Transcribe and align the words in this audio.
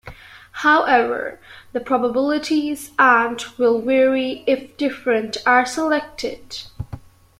However, 0.63 1.39
the 1.73 1.79
probabilities 1.79 2.89
and 2.97 3.39
will 3.59 3.79
vary 3.83 4.43
if 4.47 4.75
different 4.75 5.37
are 5.45 5.63
selected. 5.63 6.63